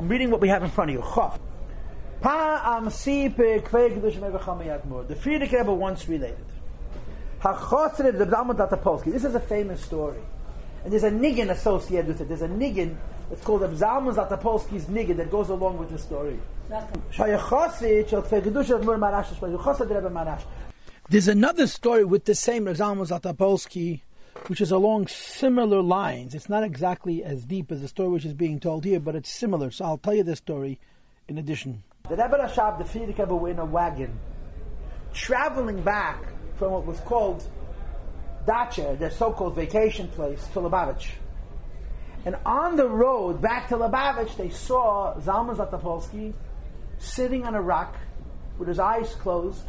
I'm 0.00 0.08
reading 0.08 0.30
what 0.30 0.40
we 0.40 0.48
have 0.48 0.62
in 0.62 0.70
front 0.70 0.90
of 0.90 0.96
you. 0.96 1.02
Chof. 1.02 1.38
The 2.22 2.26
Frierdiker 5.14 5.58
Rebbe 5.58 5.74
once 5.74 6.08
related. 6.08 6.46
This 9.12 9.24
is 9.24 9.34
a 9.34 9.40
famous 9.40 9.82
story. 9.82 10.20
And 10.84 10.90
there's 10.90 11.04
a 11.04 11.10
niggin 11.10 11.50
associated 11.50 12.08
with 12.08 12.22
it. 12.22 12.28
There's 12.28 12.40
a 12.40 12.48
niggin, 12.48 12.96
it's 13.30 13.44
called 13.44 13.60
Abzalman 13.60 14.14
Zatapolsky's 14.14 14.86
niggin 14.86 15.18
that 15.18 15.30
goes 15.30 15.50
along 15.50 15.76
with 15.76 15.90
the 15.90 15.98
story. 15.98 16.38
There's 21.10 21.28
another 21.28 21.66
story 21.66 22.04
with 22.06 22.24
the 22.24 22.34
same 22.34 22.64
Abzalman 22.64 23.06
Zatapolsky, 23.06 24.00
which 24.46 24.60
is 24.60 24.70
along 24.70 25.06
similar 25.06 25.82
lines. 25.82 26.34
It's 26.34 26.48
not 26.48 26.64
exactly 26.64 27.22
as 27.24 27.44
deep 27.44 27.70
as 27.70 27.80
the 27.80 27.88
story 27.88 28.08
which 28.08 28.24
is 28.24 28.34
being 28.34 28.60
told 28.60 28.84
here, 28.84 29.00
but 29.00 29.14
it's 29.14 29.30
similar. 29.30 29.70
So 29.70 29.84
I'll 29.84 29.98
tell 29.98 30.14
you 30.14 30.24
this 30.24 30.38
story 30.38 30.78
in 31.28 31.38
addition. 31.38 31.82
The 32.08 32.16
Rebbe 32.16 32.38
Rashab, 32.38 32.78
the 32.78 33.00
Rebbe, 33.00 33.34
were 33.34 33.50
in 33.50 33.58
a 33.58 33.64
wagon, 33.64 34.18
traveling 35.12 35.82
back 35.82 36.24
from 36.56 36.72
what 36.72 36.84
was 36.84 36.98
called 37.00 37.42
Dacha, 38.46 38.96
their 38.98 39.10
so-called 39.10 39.54
vacation 39.54 40.08
place, 40.08 40.44
to 40.48 40.60
Lubavitch. 40.60 41.10
And 42.24 42.36
on 42.44 42.76
the 42.76 42.88
road 42.88 43.40
back 43.40 43.68
to 43.68 43.76
Lubavitch, 43.76 44.36
they 44.36 44.50
saw 44.50 45.14
Zalman 45.20 45.56
Zatopolsky 45.56 46.34
sitting 46.98 47.46
on 47.46 47.54
a 47.54 47.62
rock 47.62 47.96
with 48.58 48.68
his 48.68 48.78
eyes 48.78 49.14
closed 49.14 49.64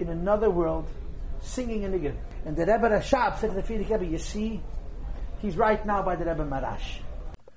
in 0.00 0.08
another 0.08 0.50
world, 0.50 0.88
singing 1.40 1.84
a 1.84 1.88
niggun. 1.88 2.16
And 2.44 2.56
the 2.56 2.62
Rebbe 2.62 2.88
Rashab 2.88 3.38
said 3.38 3.50
to 3.50 3.56
the 3.56 3.62
Frierdiker 3.62 4.00
Rebbe, 4.00 4.06
you 4.06 4.18
see, 4.18 4.60
he's 5.40 5.56
right 5.56 5.84
now 5.84 6.02
by 6.02 6.16
the 6.16 6.24
Rebbe 6.24 6.44
Maharash. 6.44 7.00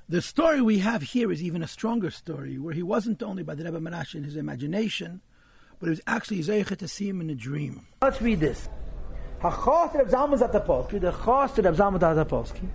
The 0.07 0.21
story 0.21 0.61
we 0.61 0.79
have 0.79 1.01
here 1.03 1.31
is 1.31 1.43
even 1.43 1.61
a 1.61 1.67
stronger 1.67 2.09
story, 2.09 2.57
where 2.57 2.73
he 2.73 2.81
wasn't 2.81 3.21
only 3.21 3.43
by 3.43 3.55
the 3.55 3.63
Rebbe 3.63 3.79
Maharash 3.79 4.15
in 4.15 4.23
his 4.23 4.35
imagination, 4.35 5.21
but 5.79 5.87
it 5.87 5.91
was 5.91 6.01
actually 6.07 6.39
Zeicha 6.39 6.75
to 6.77 6.87
see 6.87 7.07
him 7.07 7.21
in 7.21 7.29
a 7.29 7.35
dream. 7.35 7.85
Let's 8.01 8.21
read 8.21 8.39
this. 8.39 8.67
Hachos 9.41 9.93
Reb 9.93 10.09
Zalman 10.09 10.39
Zatapolsky, 10.39 10.99
the 10.99 11.11
Chos 11.11 11.57
Reb 11.57 11.75
Zalman 11.75 11.99
Zatapolsky, 11.99 12.67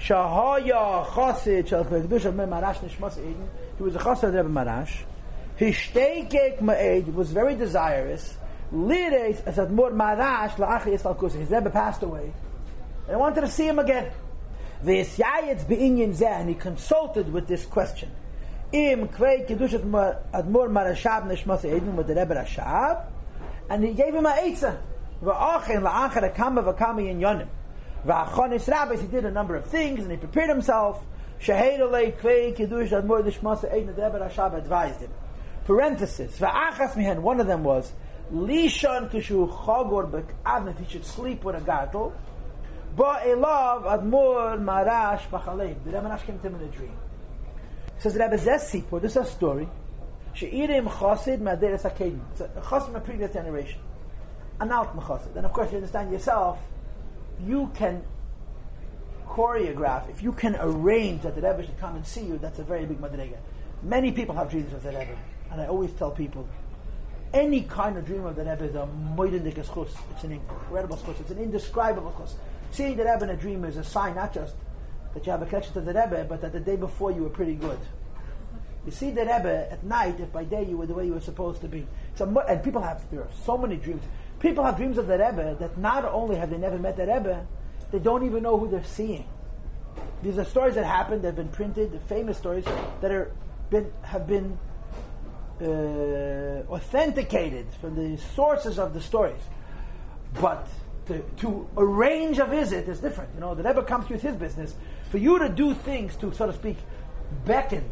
Shahaya 0.00 1.04
Chosid 1.06 1.68
Shal 1.68 1.84
Chvegdush 1.84 2.24
Av 2.24 2.34
Marash 2.34 2.76
Nishmas 2.76 3.18
Eden, 3.18 3.48
he 3.76 3.82
was 3.82 3.94
a 3.94 3.98
Chos 3.98 4.22
of 4.22 4.32
Rebbe 4.32 4.48
Marash, 4.48 5.02
Hishteikek 5.58 6.60
Ma'ed 6.60 7.12
was 7.12 7.30
very 7.30 7.54
desirous, 7.54 8.38
Lires 8.74 9.40
as 9.46 9.56
Admor 9.56 9.92
Marash 9.92 10.56
La'achi 10.56 10.98
Yisrael 10.98 11.16
Kusi, 11.16 11.34
his 11.34 11.50
Rebbe 11.50 11.70
passed 11.70 12.02
away, 12.02 12.32
and 13.06 13.14
I 13.14 13.18
wanted 13.18 13.42
to 13.42 13.48
see 13.48 13.68
him 13.68 13.78
again. 13.78 14.10
V'yisyayetz 14.84 15.68
be'inyin 15.68 16.12
zeh, 16.14 16.40
and 16.40 16.48
he 16.48 16.56
consulted 16.56 17.32
with 17.32 17.46
this 17.46 17.64
question. 17.64 18.10
Im 18.72 19.06
kvei 19.06 19.48
kedushat 19.48 19.84
admor 20.32 20.68
marashab 20.68 21.24
neshmas 21.26 21.64
edin 21.64 21.94
with 21.94 22.08
the 22.08 22.16
Rebbe 22.16 22.34
Rashab, 22.34 23.04
and 23.70 23.84
he 23.84 23.94
gave 23.94 24.12
him 24.12 24.26
a 24.26 24.30
eitzah. 24.30 24.76
V'achen 25.22 25.82
la'achar 25.82 26.34
akama 26.34 26.74
v'kama 26.74 27.04
yin 27.04 27.20
yonim. 27.20 27.48
V'achonis 28.04 28.68
rabbis, 28.68 29.00
he 29.00 29.06
did 29.06 29.24
a 29.24 29.30
number 29.30 29.54
of 29.54 29.66
things, 29.66 30.00
and 30.00 30.10
he 30.10 30.16
prepared 30.16 30.48
himself. 30.48 31.04
Shahed 31.40 31.78
olei 31.78 32.12
kvei 32.18 32.56
kedushat 32.56 33.04
admor 33.04 33.22
neshmas 33.22 33.64
edin, 33.64 33.86
the 33.86 33.92
Rebbe 33.92 34.18
Rashab 34.18 34.54
advised 34.54 35.00
him. 35.00 35.12
Parenthesis, 35.64 36.36
v'achas 36.38 36.94
mihen, 36.94 37.20
one 37.20 37.38
of 37.38 37.46
them 37.46 37.62
was, 37.62 37.92
Lishon 38.32 39.10
kishu 39.10 39.48
chagor 39.64 40.10
b'k'avn, 40.10 40.70
if 40.70 40.78
he 40.78 40.86
should 40.86 41.04
sleep 41.04 41.44
with 41.44 41.56
a 41.56 41.60
gadol, 41.60 42.12
Ba'elav 42.96 43.84
Admor 43.84 44.62
Marash 44.62 45.28
Bachaleim. 45.28 45.82
The 45.84 45.90
Rebbe 45.90 46.20
came 46.24 46.38
to 46.38 46.46
him 46.46 46.54
in 46.56 46.62
a 46.62 46.66
dream. 46.70 46.96
Says 47.98 48.14
Rebbe 48.14 48.38
Zesipur, 48.38 49.00
this 49.02 49.12
is 49.12 49.16
a 49.16 49.24
story. 49.24 49.68
She'irim 50.34 50.86
Chosid 50.86 51.40
Maderes 51.40 51.82
Akedim. 51.82 52.20
It's 52.32 52.40
a 52.40 52.48
Chosid 52.48 52.86
from 52.86 52.96
a 52.96 53.00
previous 53.00 53.32
generation. 53.32 53.80
An 54.60 54.70
alt 54.70 54.94
Chosid. 54.96 55.34
And 55.36 55.44
of 55.44 55.52
course, 55.52 55.70
you 55.70 55.76
understand 55.78 56.12
yourself, 56.12 56.58
you 57.44 57.70
can 57.74 58.04
choreograph, 59.26 60.08
if 60.08 60.22
you 60.22 60.32
can 60.32 60.56
arrange 60.60 61.22
that 61.22 61.34
the 61.34 61.42
Rebbe 61.42 61.66
should 61.66 61.78
come 61.78 61.96
and 61.96 62.06
see 62.06 62.24
you, 62.24 62.38
that's 62.38 62.60
a 62.60 62.62
very 62.62 62.86
big 62.86 63.00
madrega. 63.00 63.38
Many 63.82 64.12
people 64.12 64.34
have 64.36 64.50
dreams 64.50 64.72
of 64.72 64.82
the 64.82 64.90
Rebbe. 64.90 65.16
And 65.50 65.60
I 65.60 65.66
always 65.66 65.92
tell 65.92 66.12
people, 66.12 66.48
any 67.34 67.62
kind 67.62 67.98
of 67.98 68.06
dream 68.06 68.24
of 68.24 68.36
the 68.36 68.44
Rebbe 68.44 68.64
is 68.64 68.74
a 68.76 68.88
moidendik 69.16 69.56
chus. 69.56 69.92
It's 70.12 70.24
an 70.24 70.32
incredible 70.32 70.96
chus. 70.96 71.20
It's 71.20 71.30
an 71.30 71.38
indescribable 71.38 72.14
chus. 72.16 72.36
Seeing 72.70 72.96
the 72.96 73.04
Rebbe 73.04 73.24
in 73.24 73.30
a 73.30 73.36
dream 73.36 73.64
is 73.64 73.76
a 73.76 73.84
sign 73.84 74.14
not 74.14 74.32
just 74.32 74.54
that 75.12 75.26
you 75.26 75.32
have 75.32 75.42
a 75.42 75.46
connection 75.46 75.74
to 75.74 75.80
the 75.80 75.92
Rebbe, 75.92 76.26
but 76.28 76.40
that 76.40 76.52
the 76.52 76.60
day 76.60 76.76
before 76.76 77.10
you 77.10 77.22
were 77.22 77.30
pretty 77.30 77.54
good. 77.54 77.78
You 78.86 78.92
see 78.92 79.10
the 79.10 79.22
Rebbe 79.22 79.68
at 79.70 79.82
night 79.82 80.20
if 80.20 80.32
by 80.32 80.44
day 80.44 80.64
you 80.64 80.76
were 80.76 80.86
the 80.86 80.94
way 80.94 81.06
you 81.06 81.14
were 81.14 81.20
supposed 81.20 81.60
to 81.62 81.68
be. 81.68 81.86
And 82.18 82.62
people 82.62 82.82
have, 82.82 83.02
there 83.10 83.20
are 83.20 83.30
so 83.44 83.58
many 83.58 83.76
dreams. 83.76 84.02
People 84.38 84.64
have 84.64 84.76
dreams 84.76 84.98
of 84.98 85.06
the 85.08 85.18
Rebbe 85.18 85.56
that 85.58 85.76
not 85.76 86.04
only 86.04 86.36
have 86.36 86.50
they 86.50 86.58
never 86.58 86.78
met 86.78 86.96
the 86.96 87.06
Rebbe, 87.06 87.46
they 87.90 87.98
don't 87.98 88.24
even 88.24 88.42
know 88.42 88.58
who 88.58 88.68
they're 88.68 88.84
seeing. 88.84 89.26
These 90.22 90.38
are 90.38 90.44
stories 90.44 90.74
that 90.74 90.84
happened, 90.84 91.22
they've 91.22 91.34
been 91.34 91.48
printed, 91.48 91.98
famous 92.08 92.38
stories 92.38 92.64
that 93.00 93.10
are 93.10 93.32
been, 93.70 93.90
have 94.02 94.26
been 94.26 94.58
uh, 95.60 96.72
authenticated 96.72 97.66
from 97.80 97.94
the 97.94 98.18
sources 98.34 98.78
of 98.78 98.94
the 98.94 99.00
stories. 99.00 99.42
But 100.40 100.68
to, 101.06 101.22
to 101.38 101.68
arrange 101.76 102.38
a 102.38 102.46
visit 102.46 102.88
is 102.88 103.00
different. 103.00 103.30
You 103.34 103.40
know, 103.40 103.54
the 103.54 103.62
Rebbe 103.62 103.82
comes 103.84 104.08
with 104.08 104.22
his 104.22 104.36
business. 104.36 104.74
For 105.10 105.18
you 105.18 105.38
to 105.38 105.48
do 105.48 105.74
things 105.74 106.16
to, 106.16 106.32
so 106.34 106.46
to 106.46 106.52
speak, 106.52 106.78
beckon 107.44 107.84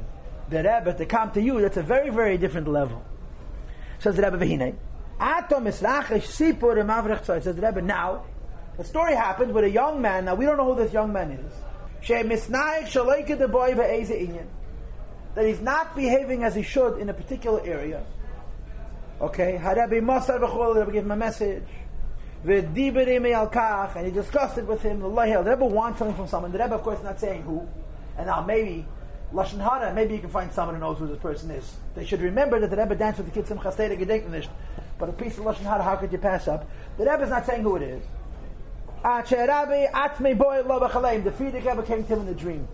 the 0.48 0.58
Rebbe 0.58 0.94
to 0.94 1.06
come 1.06 1.30
to 1.32 1.40
you, 1.40 1.60
that's 1.60 1.76
a 1.76 1.82
very, 1.82 2.10
very 2.10 2.36
different 2.38 2.68
level. 2.68 3.02
Says 3.98 4.16
the 4.16 4.22
Rebbe 4.22 4.38
Vehine. 4.38 4.76
Atom 5.20 5.70
Says 5.70 5.80
the 5.80 7.62
Rebbe, 7.62 7.82
now, 7.82 8.24
the 8.76 8.84
story 8.84 9.14
happened 9.14 9.52
with 9.54 9.64
a 9.64 9.70
young 9.70 10.00
man, 10.02 10.24
now 10.24 10.34
we 10.34 10.44
don't 10.46 10.56
know 10.56 10.74
who 10.74 10.82
this 10.82 10.92
young 10.92 11.12
man 11.12 11.30
is. 11.30 11.52
That 15.34 15.46
he's 15.46 15.60
not 15.60 15.96
behaving 15.96 16.44
as 16.44 16.54
he 16.54 16.62
should 16.62 16.98
in 16.98 17.08
a 17.08 17.14
particular 17.14 17.60
area. 17.64 18.04
Okay, 19.20 19.58
Harabi 19.60 20.00
Masar 20.00 20.40
B'chol, 20.40 20.74
the 20.74 20.80
Rebbe 20.80 20.92
gave 20.92 21.04
him 21.04 21.12
a 21.12 21.16
message 21.16 21.64
and 22.44 24.04
he 24.04 24.10
discussed 24.10 24.58
it 24.58 24.66
with 24.66 24.82
him. 24.82 24.98
The 24.98 25.08
Rebbe 25.08 25.64
wants 25.64 26.00
something 26.00 26.16
from 26.16 26.26
someone. 26.26 26.50
The 26.50 26.58
Rebbe, 26.58 26.74
of 26.74 26.82
course, 26.82 26.98
is 26.98 27.04
not 27.04 27.20
saying 27.20 27.42
who. 27.42 27.68
And 28.18 28.26
now 28.26 28.42
maybe 28.42 28.84
Lashon 29.32 29.60
Hara, 29.62 29.94
maybe 29.94 30.14
you 30.14 30.20
can 30.20 30.28
find 30.28 30.52
someone 30.52 30.74
who 30.74 30.80
knows 30.80 30.98
who 30.98 31.06
this 31.06 31.18
person 31.18 31.52
is. 31.52 31.76
They 31.94 32.04
should 32.04 32.20
remember 32.20 32.58
that 32.58 32.68
the 32.68 32.76
Rebbe 32.76 32.96
danced 32.96 33.18
with 33.18 33.28
the 33.28 33.32
kids 33.32 33.52
in 33.52 33.58
Chasteda 33.58 33.96
Gedenknisht. 33.96 34.48
But 34.98 35.08
a 35.08 35.12
piece 35.12 35.38
of 35.38 35.44
Lashon 35.44 35.62
Hara, 35.62 35.84
how 35.84 35.94
could 35.94 36.10
you 36.10 36.18
pass 36.18 36.48
up? 36.48 36.68
The 36.98 37.04
Rebbe 37.08 37.22
is 37.22 37.30
not 37.30 37.46
saying 37.46 37.62
who 37.62 37.76
it 37.76 37.82
is. 37.82 38.02
The 39.02 39.08
Frierdiker 41.38 41.70
Rebbe 41.70 41.82
came 41.86 42.02
to 42.04 42.12
him 42.12 42.20
in 42.22 42.28
a 42.28 42.34
dream. 42.34 42.66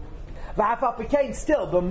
Still, 1.34 1.84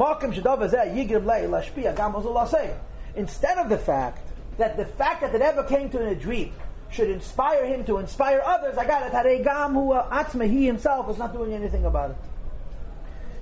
instead 3.16 3.58
of 3.58 3.70
the 3.70 3.78
fact 3.78 4.28
that 4.58 4.78
the 4.78 4.86
fact 4.86 5.22
that 5.22 5.34
it 5.34 5.42
Rebbe 5.42 5.66
came 5.70 5.90
to 5.92 6.02
in 6.02 6.08
a 6.10 6.16
dream 6.16 6.54
should 6.90 7.10
inspire 7.10 7.66
him 7.66 7.84
to 7.86 7.98
inspire 7.98 8.42
others. 8.46 8.78
I 8.78 8.86
got 8.86 9.06
it. 9.08 9.14
Haregam 9.14 9.74
who 9.74 9.94
atzma, 9.94 10.50
he 10.50 10.66
himself 10.66 11.10
is 11.10 11.18
not 11.18 11.34
doing 11.34 11.54
anything 11.54 11.86
about 11.86 12.12
it. 12.12 12.18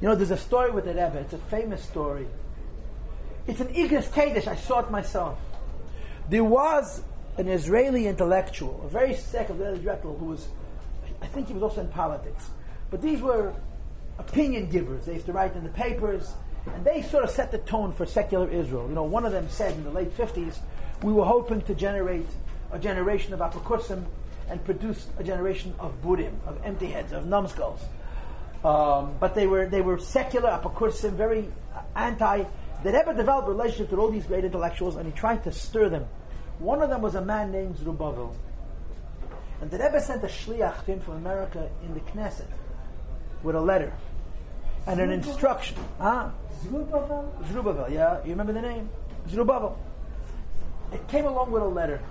You 0.01 0.09
know, 0.09 0.15
there's 0.15 0.31
a 0.31 0.37
story 0.37 0.71
with 0.71 0.85
the 0.85 0.91
Rebbe. 0.91 1.19
It's 1.19 1.33
a 1.33 1.37
famous 1.37 1.83
story. 1.83 2.27
It's 3.47 3.59
an 3.59 3.73
Igris 3.73 4.11
Kaddish. 4.11 4.47
I 4.47 4.55
saw 4.55 4.79
it 4.79 4.91
myself. 4.91 5.39
There 6.29 6.43
was 6.43 7.03
an 7.37 7.47
Israeli 7.47 8.07
intellectual, 8.07 8.81
a 8.83 8.87
very 8.87 9.13
secular 9.13 9.73
intellectual 9.73 10.17
who 10.17 10.25
was, 10.25 10.47
I 11.21 11.27
think 11.27 11.47
he 11.47 11.53
was 11.53 11.63
also 11.63 11.81
in 11.81 11.89
politics. 11.89 12.49
But 12.89 13.01
these 13.01 13.21
were 13.21 13.53
opinion 14.17 14.69
givers. 14.69 15.05
They 15.05 15.13
used 15.13 15.25
to 15.27 15.33
write 15.33 15.55
in 15.55 15.63
the 15.63 15.69
papers, 15.69 16.33
and 16.73 16.83
they 16.83 17.01
sort 17.01 17.23
of 17.23 17.29
set 17.29 17.51
the 17.51 17.59
tone 17.59 17.91
for 17.91 18.05
secular 18.05 18.49
Israel. 18.49 18.87
You 18.87 18.95
know, 18.95 19.03
one 19.03 19.25
of 19.25 19.31
them 19.31 19.49
said 19.49 19.73
in 19.73 19.83
the 19.83 19.91
late 19.91 20.15
50s, 20.15 20.57
we 21.03 21.13
were 21.13 21.25
hoping 21.25 21.61
to 21.63 21.75
generate 21.75 22.27
a 22.71 22.79
generation 22.79 23.33
of 23.33 23.39
apokursim 23.39 24.05
and 24.49 24.63
produce 24.63 25.07
a 25.17 25.23
generation 25.23 25.73
of 25.79 26.01
burim, 26.01 26.33
of 26.45 26.59
empty 26.63 26.87
heads, 26.87 27.11
of 27.11 27.25
numbskulls. 27.25 27.81
Um, 28.63 29.15
but 29.19 29.35
they 29.35 29.47
were 29.47 29.67
they 29.67 29.81
were 29.81 29.99
secular 29.99 30.49
apokursim, 30.49 31.11
very 31.11 31.47
anti. 31.95 32.45
The 32.83 32.91
Rebbe 32.91 33.13
developed 33.13 33.47
a 33.47 33.51
relationship 33.51 33.91
with 33.91 33.99
all 33.99 34.09
these 34.09 34.25
great 34.25 34.45
intellectuals, 34.45 34.95
and 34.95 35.05
he 35.05 35.11
tried 35.11 35.43
to 35.43 35.51
stir 35.51 35.89
them. 35.89 36.05
One 36.59 36.81
of 36.81 36.89
them 36.89 37.01
was 37.01 37.15
a 37.15 37.21
man 37.21 37.51
named 37.51 37.77
Zerubbabel, 37.77 38.35
and 39.61 39.69
the 39.69 39.77
Rebbe 39.77 40.01
sent 40.01 40.23
a 40.23 40.27
shliach 40.27 40.85
to 40.85 40.93
him 40.93 40.99
from 41.01 41.15
America 41.15 41.69
in 41.83 41.93
the 41.93 41.99
Knesset 41.99 42.47
with 43.45 43.55
a 43.55 43.61
letter 43.61 43.93
and 44.87 44.99
an 44.99 45.11
instruction. 45.11 45.77
Huh? 45.99 46.29
Zerubbabel. 46.63 47.33
Zerubbabel, 47.47 47.91
yeah, 47.91 48.23
you 48.23 48.31
remember 48.31 48.53
the 48.53 48.61
name? 48.61 48.89
Zerubbabel. 49.29 49.79
It 50.91 51.07
came 51.07 51.25
along 51.25 51.51
with 51.51 51.63
a 51.63 51.67
letter 51.67 52.01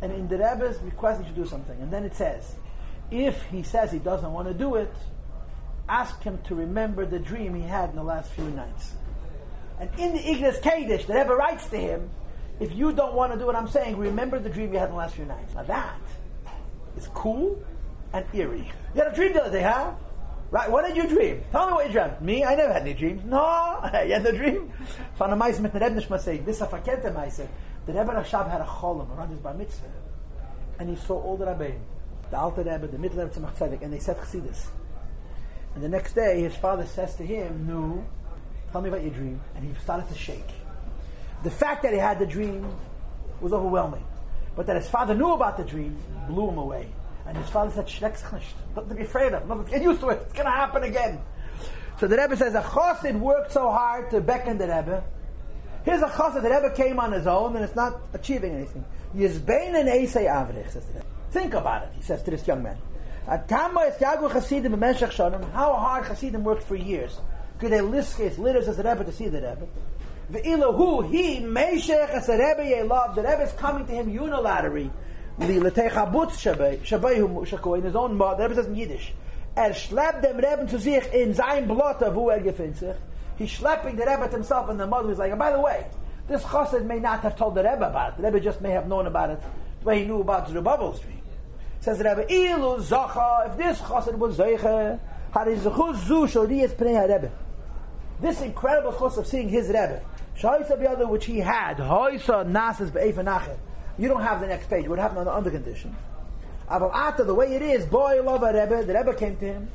and 0.00 0.12
in 0.12 0.28
the 0.28 0.38
Rebbe's 0.38 0.78
request 0.82 1.20
he 1.20 1.26
should 1.26 1.36
do 1.36 1.46
something. 1.46 1.80
And 1.80 1.92
then 1.92 2.04
it 2.04 2.14
says, 2.14 2.54
if 3.10 3.42
he 3.46 3.62
says 3.62 3.90
he 3.90 3.98
doesn't 3.98 4.32
want 4.32 4.48
to 4.48 4.54
do 4.54 4.76
it, 4.76 4.92
ask 5.88 6.22
him 6.22 6.38
to 6.44 6.54
remember 6.54 7.06
the 7.06 7.18
dream 7.18 7.54
he 7.54 7.62
had 7.62 7.90
in 7.90 7.96
the 7.96 8.02
last 8.02 8.30
few 8.32 8.48
nights. 8.50 8.92
And 9.80 9.90
in 9.98 10.12
the 10.12 10.30
Ignis 10.30 10.60
Kaddish, 10.60 11.06
the 11.06 11.14
Rebbe 11.14 11.34
writes 11.34 11.68
to 11.70 11.76
him, 11.76 12.10
if 12.60 12.72
you 12.74 12.92
don't 12.92 13.14
want 13.14 13.32
to 13.32 13.38
do 13.38 13.46
what 13.46 13.56
I'm 13.56 13.68
saying, 13.68 13.96
remember 13.96 14.38
the 14.38 14.50
dream 14.50 14.72
you 14.72 14.78
had 14.78 14.86
in 14.86 14.92
the 14.92 14.98
last 14.98 15.14
few 15.14 15.24
nights. 15.24 15.54
Now 15.54 15.62
that 15.64 16.00
is 16.96 17.08
cool 17.08 17.62
and 18.12 18.24
eerie. 18.32 18.70
You 18.94 19.02
had 19.02 19.12
a 19.12 19.14
dream 19.14 19.32
the 19.32 19.42
other 19.42 19.58
day, 19.58 19.62
huh? 19.62 19.92
Right, 20.50 20.70
what 20.70 20.86
did 20.86 20.96
you 20.96 21.06
dream? 21.06 21.44
Tell 21.52 21.66
me 21.66 21.72
what 21.74 21.86
you 21.86 21.92
dreamt. 21.92 22.22
Me? 22.22 22.42
I 22.42 22.54
never 22.54 22.72
had 22.72 22.82
any 22.82 22.94
dreams. 22.94 23.22
No, 23.24 23.80
you 24.06 24.14
had 24.14 24.24
a 24.24 24.32
dream? 24.32 24.72
Van 25.18 25.28
der 25.28 25.36
Meis 25.36 25.60
mit 25.60 25.72
der 25.72 25.80
Rebbe 25.80 25.96
nicht 25.96 26.08
mal 26.08 26.18
say, 26.18 26.38
this 26.38 26.56
is 26.56 26.62
a 26.62 26.66
verkehrte 26.66 27.12
Meise. 27.12 27.46
The 27.84 27.92
Rebbe 27.92 28.12
Rashab 28.12 28.50
had 28.50 28.62
a 28.62 28.64
cholam 28.64 29.14
around 29.14 29.28
his 29.30 29.40
bar 29.40 29.52
mitzvah. 29.52 29.86
And 30.78 30.88
he 30.88 30.96
saw 30.96 31.20
all 31.20 31.36
the 31.36 31.44
Rebbeim. 31.44 31.78
The 32.30 32.38
Alter 32.38 32.62
Rebbe, 32.62 32.86
the 32.86 32.98
Middle 32.98 33.18
Rebbe, 33.18 33.30
Tzemach 33.30 33.56
Tzedek, 33.56 33.82
and 33.82 33.92
they 33.92 33.98
said 33.98 34.16
Chassidus. 34.16 34.68
And 35.74 35.84
the 35.84 35.88
next 35.88 36.14
day, 36.14 36.40
his 36.40 36.56
father 36.56 36.86
says 36.86 37.14
to 37.16 37.26
him, 37.26 37.66
no, 37.66 38.04
tell 38.72 38.80
me 38.80 38.88
about 38.88 39.02
your 39.02 39.12
dream. 39.12 39.40
And 39.54 39.64
he 39.64 39.74
started 39.82 40.08
to 40.08 40.18
shake. 40.18 40.48
The 41.42 41.50
fact 41.50 41.82
that 41.82 41.92
he 41.92 41.98
had 41.98 42.18
the 42.18 42.26
dream 42.26 42.66
was 43.40 43.52
overwhelming. 43.52 44.04
But 44.56 44.66
that 44.66 44.76
his 44.76 44.88
father 44.88 45.14
knew 45.14 45.32
about 45.32 45.58
the 45.58 45.64
dream 45.64 45.96
blew 46.26 46.48
him 46.48 46.58
away. 46.58 46.88
And 47.28 47.36
his 47.36 47.50
father 47.50 47.70
said, 47.70 47.86
Shrek's 47.86 48.22
Nothing 48.74 48.88
to 48.88 48.94
be 48.94 49.02
afraid 49.02 49.34
of. 49.34 49.46
Nothing, 49.46 49.66
get 49.66 49.82
used 49.82 50.00
to 50.00 50.08
it. 50.08 50.22
It's 50.22 50.32
going 50.32 50.46
to 50.46 50.50
happen 50.50 50.82
again. 50.82 51.20
So 52.00 52.06
the 52.06 52.16
Rebbe 52.16 52.36
says, 52.36 52.54
a 52.54 52.62
chassid 52.62 53.18
worked 53.18 53.52
so 53.52 53.70
hard 53.70 54.10
to 54.12 54.20
beckon 54.22 54.56
the 54.56 54.66
Rebbe. 54.66 55.04
Here's 55.84 56.00
a 56.00 56.06
chassid, 56.06 56.42
the 56.42 56.48
Rebbe 56.48 56.74
came 56.74 56.98
on 56.98 57.12
his 57.12 57.26
own 57.26 57.54
and 57.54 57.64
it's 57.64 57.76
not 57.76 58.00
achieving 58.14 58.54
anything. 58.54 58.84
Yizbein 59.14 59.78
and 59.78 59.88
Eisei 59.88 60.26
Avrich, 60.26 60.70
says 60.70 60.86
the 60.86 60.94
Rebbe. 60.94 61.06
Think 61.30 61.54
about 61.54 61.82
it, 61.84 61.90
he 61.96 62.02
says 62.02 62.22
to 62.22 62.30
this 62.30 62.46
young 62.46 62.62
man. 62.62 62.78
How 63.26 63.42
hard 65.74 66.06
Chassidim 66.06 66.44
worked 66.44 66.62
for 66.62 66.76
years. 66.76 67.20
Could 67.58 67.72
they 67.72 67.82
list 67.82 68.16
his 68.16 68.38
leaders 68.38 68.68
as 68.68 68.78
the 68.78 68.84
Rebbe 68.84 69.04
to 69.04 69.12
see 69.12 69.28
the 69.28 69.42
Rebbe? 69.42 69.66
Ve'ilahu, 70.32 71.10
he, 71.10 71.40
Meshech 71.40 72.08
as 72.10 72.26
the 72.26 72.32
Rebbe 72.34 72.62
Yelav, 72.62 73.14
the 73.14 73.22
Rebbe 73.22 73.42
is 73.42 73.52
coming 73.52 73.86
to 73.86 73.92
him 73.92 74.10
unilaterally. 74.10 74.90
In 75.40 75.46
his 75.46 75.62
own 77.96 78.16
mouth, 78.16 78.36
the 78.36 78.42
Rebbe 78.42 78.54
says 78.54 78.66
in 78.66 78.74
Yiddish. 78.74 79.14
Er 79.56 79.72
schleppt 79.72 80.22
dem 80.22 80.36
Rebbe 80.36 80.66
zu 80.68 80.78
sich 80.78 81.12
in 81.12 81.34
sein 81.34 81.66
Blut, 81.66 82.00
wo 82.14 82.28
er 82.28 82.40
gefindt 82.40 82.76
sich. 82.76 82.96
He's 83.36 83.50
schlepping 83.50 83.96
the 83.96 84.04
Rebbe 84.04 84.28
himself, 84.28 84.68
and 84.68 84.78
the 84.78 84.86
mother 84.86 85.08
was 85.08 85.18
like, 85.18 85.30
and 85.30 85.38
by 85.38 85.52
the 85.52 85.60
way, 85.60 85.86
this 86.26 86.42
chassid 86.42 86.84
may 86.84 86.98
not 86.98 87.20
have 87.20 87.36
told 87.36 87.54
the 87.54 87.62
Rebbe 87.62 87.86
about 87.88 88.14
it. 88.14 88.16
The 88.18 88.22
Rebbe 88.24 88.40
just 88.40 88.60
may 88.60 88.70
have 88.70 88.88
known 88.88 89.06
about 89.06 89.30
it 89.30 89.40
the 89.80 89.86
way 89.86 90.00
he 90.00 90.06
knew 90.06 90.20
about 90.20 90.46
the 90.46 90.52
Zerubbabel's 90.52 91.00
dream. 91.00 91.22
Says 91.80 91.98
the 91.98 92.04
Rebbe, 92.04 92.26
Ilu 92.32 92.78
Zacha, 92.78 93.48
if 93.48 93.56
this 93.56 93.78
chassid 93.78 94.18
was 94.18 94.36
Zeicha, 94.38 94.98
Harizuchu 95.32 95.94
Zu 96.04 96.26
Shodiyas 96.26 96.74
Pnei 96.74 97.08
Rebbe. 97.08 97.30
This 98.20 98.40
incredible 98.40 98.92
chus 98.92 99.16
of 99.16 99.26
seeing 99.26 99.48
his 99.48 99.68
Rebbe, 99.68 100.02
Shaisa 100.36 100.76
B'yada, 100.76 101.08
which 101.08 101.26
he 101.26 101.38
had, 101.38 101.76
Hoisa 101.76 102.44
Nasas 102.44 102.92
Be'efa 102.92 103.24
Nachet. 103.24 103.58
You 103.98 104.08
don't 104.08 104.22
have 104.22 104.40
the 104.40 104.46
next 104.46 104.70
page. 104.70 104.88
What 104.88 104.98
happened 104.98 105.28
under 105.28 105.50
condition? 105.50 105.96
Aval 106.70 106.92
Ata, 106.92 107.24
the 107.24 107.34
way 107.34 107.54
it 107.54 107.62
is, 107.62 107.86
boy, 107.86 108.22
love 108.22 108.42
a 108.42 108.46
Rebbe, 108.46 108.84
the 108.84 108.94
Rebbe 108.94 109.14
came 109.14 109.36
to 109.38 109.44
him, 109.44 109.70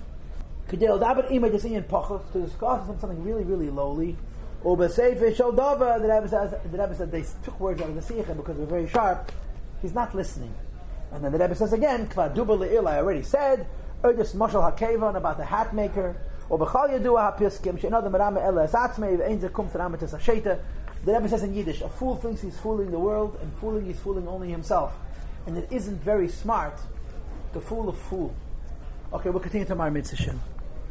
Kedil 0.70 1.00
Dabar 1.00 1.30
Ima 1.32 1.50
Jasiyan 1.50 1.84
Pachos, 1.86 2.32
to 2.32 2.42
discuss 2.42 2.86
something 2.86 3.24
really, 3.24 3.44
really 3.44 3.70
lowly. 3.70 4.16
Uba 4.64 4.88
Seife 4.88 5.36
Sholdova, 5.36 6.00
the 6.02 6.08
Rebbe 6.08 6.30
says, 6.30 6.52
the 6.52 6.78
Rebbe 6.78 6.96
said 6.96 7.12
they 7.12 7.26
took 7.44 7.60
words 7.60 7.82
out 7.82 7.90
of 7.90 7.96
the 7.96 8.02
Sikha 8.02 8.34
because 8.36 8.56
they're 8.58 8.66
very 8.66 8.88
sharp. 8.88 9.32
He's 9.82 9.94
not 9.94 10.16
listening. 10.16 10.54
And 11.12 11.24
then 11.24 11.32
the 11.32 11.40
Rebbe 11.40 11.56
says 11.56 11.74
again, 11.74 12.08
Kva 12.08 12.34
Duba 12.34 12.58
Le'il, 12.58 12.88
I 12.88 12.98
already 12.98 13.24
said, 13.24 13.68
Erdis 14.04 14.36
Mashal 14.36 14.78
HaKevan 14.78 15.18
about 15.18 15.38
the 15.38 15.46
hat 15.46 15.74
maker, 15.74 16.16
or 16.48 16.60
Bechal 16.60 16.90
Yadua 16.90 17.38
HaPiskim, 17.38 17.82
She'enod 17.82 18.10
Merame 18.10 18.42
Ela 18.42 18.68
Esatzmei, 18.68 19.18
Ve'en 19.18 19.40
Zekum 19.40 19.70
Tzaramatis 19.70 20.18
HaSheta. 20.18 20.60
The 21.04 21.14
Rebbe 21.14 21.28
says 21.28 21.44
in 21.44 21.54
Yiddish, 21.54 21.82
a 21.82 21.90
fool 21.90 22.16
thinks 22.16 22.42
he's 22.42 22.58
fooling 22.58 22.92
the 22.92 23.00
world, 23.00 23.38
and 23.42 23.52
fooling 23.60 23.86
he's 23.86 24.00
fooling 24.00 24.28
only 24.28 24.50
himself. 24.50 24.94
And 25.46 25.58
it 25.58 25.68
isn't 25.70 26.02
very 26.02 26.30
smart 26.30 26.80
to 27.52 27.60
fool 27.60 27.90
a 27.90 27.94
fool. 27.94 28.34
Okay, 29.12 29.30
we'll 29.30 29.42
continue 29.42 29.68
tomorrow, 29.68 29.92
Mitzvah 29.92 30.40